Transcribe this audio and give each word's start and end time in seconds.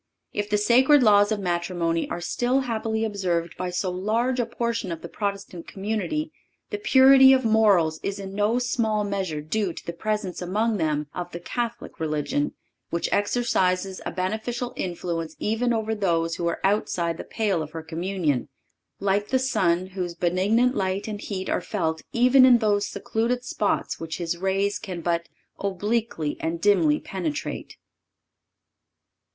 If 0.33 0.49
the 0.49 0.57
sacred 0.57 1.03
laws 1.03 1.31
of 1.31 1.39
Matrimony 1.39 2.09
are 2.09 2.19
still 2.21 2.61
happily 2.61 3.05
observed 3.05 3.55
by 3.55 3.69
so 3.69 3.91
large 3.91 4.39
a 4.39 4.47
portion 4.47 4.91
of 4.91 5.03
the 5.03 5.07
Protestant 5.07 5.67
community, 5.67 6.31
the 6.71 6.79
purity 6.79 7.33
of 7.33 7.45
morals 7.45 7.99
is 8.01 8.17
in 8.17 8.33
no 8.33 8.57
small 8.57 9.03
measure 9.03 9.41
due 9.41 9.73
to 9.73 9.85
the 9.85 9.93
presence 9.93 10.41
among 10.41 10.77
them 10.77 11.05
of 11.13 11.31
the 11.31 11.39
Catholic 11.39 11.99
religion, 11.99 12.55
which 12.89 13.09
exercises 13.13 14.01
a 14.03 14.09
beneficial 14.09 14.73
influence 14.75 15.35
even 15.37 15.71
over 15.71 15.93
those 15.93 16.37
who 16.37 16.47
are 16.47 16.59
outside 16.63 17.17
the 17.19 17.23
pale 17.23 17.61
of 17.61 17.69
her 17.69 17.83
communion, 17.83 18.49
like 18.99 19.27
the 19.27 19.37
sun, 19.37 19.85
whose 19.85 20.15
benignant 20.15 20.73
light 20.73 21.07
and 21.07 21.21
heat 21.21 21.47
are 21.47 21.61
felt 21.61 22.01
even 22.11 22.43
in 22.43 22.57
those 22.57 22.87
secluded 22.87 23.45
spots 23.45 23.99
which 23.99 24.17
his 24.17 24.35
rays 24.35 24.79
can 24.79 25.01
but 25.01 25.29
obliquely 25.59 26.37
and 26.39 26.59
dimly 26.59 26.99
penetrate. 26.99 27.77